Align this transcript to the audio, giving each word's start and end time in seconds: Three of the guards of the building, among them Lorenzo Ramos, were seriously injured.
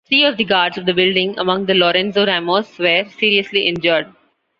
Three 0.09 0.25
of 0.25 0.37
the 0.37 0.43
guards 0.45 0.79
of 0.79 0.87
the 0.87 0.95
building, 0.95 1.37
among 1.37 1.67
them 1.67 1.77
Lorenzo 1.77 2.25
Ramos, 2.25 2.79
were 2.79 3.05
seriously 3.19 3.67
injured. 3.67 4.11